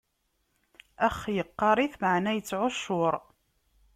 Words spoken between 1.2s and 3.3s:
iqqaṛ-it, meɛna ittɛuccuṛ.